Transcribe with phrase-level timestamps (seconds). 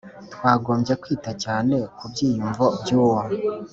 [0.33, 3.19] Twagombye kwita cyane ku byiyumvo by,uwo